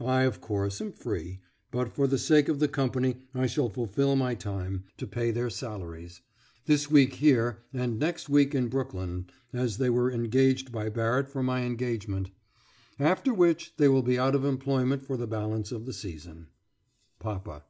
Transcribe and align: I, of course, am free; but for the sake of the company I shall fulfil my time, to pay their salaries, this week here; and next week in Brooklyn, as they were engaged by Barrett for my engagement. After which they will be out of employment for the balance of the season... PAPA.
I, 0.00 0.22
of 0.22 0.40
course, 0.40 0.80
am 0.80 0.90
free; 0.90 1.38
but 1.70 1.94
for 1.94 2.08
the 2.08 2.18
sake 2.18 2.48
of 2.48 2.58
the 2.58 2.66
company 2.66 3.22
I 3.32 3.46
shall 3.46 3.68
fulfil 3.68 4.16
my 4.16 4.34
time, 4.34 4.82
to 4.96 5.06
pay 5.06 5.30
their 5.30 5.48
salaries, 5.48 6.22
this 6.66 6.90
week 6.90 7.14
here; 7.14 7.60
and 7.72 7.96
next 7.96 8.28
week 8.28 8.52
in 8.52 8.66
Brooklyn, 8.66 9.26
as 9.52 9.78
they 9.78 9.88
were 9.88 10.10
engaged 10.10 10.72
by 10.72 10.88
Barrett 10.88 11.28
for 11.28 11.44
my 11.44 11.62
engagement. 11.62 12.32
After 12.98 13.32
which 13.32 13.72
they 13.76 13.86
will 13.86 14.02
be 14.02 14.18
out 14.18 14.34
of 14.34 14.44
employment 14.44 15.04
for 15.04 15.16
the 15.16 15.28
balance 15.28 15.70
of 15.70 15.86
the 15.86 15.92
season... 15.92 16.48
PAPA. 17.20 17.62